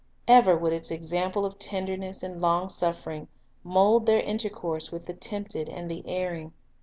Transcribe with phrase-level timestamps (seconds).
[0.27, 3.27] Ever would its example of tenderness and long suffering
[3.63, 6.53] mould their intercourse with the tempted and the erring.